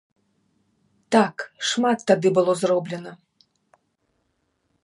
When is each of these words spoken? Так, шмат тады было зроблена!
Так, 1.15 1.37
шмат 1.69 1.99
тады 2.13 2.27
было 2.39 2.51
зроблена! 2.65 3.13